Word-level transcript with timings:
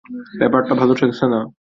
ব্যাপারটা 0.39 0.73
ভালো 0.75 0.93
ঠেকছে 0.95 1.25
না। 1.27 1.39